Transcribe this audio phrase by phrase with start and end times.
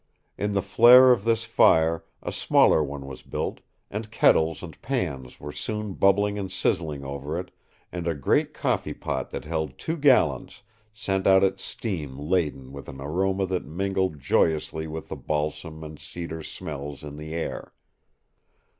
[0.35, 3.59] In the flare of this fire a smaller one was built,
[3.91, 7.51] and kettles and pans were soon bubbling and sizzling over it,
[7.91, 12.89] and a great coffee pot that held two gallons sent out its steam laden with
[12.89, 17.71] an aroma that mingled joyously with the balsam and cedar smells in the air.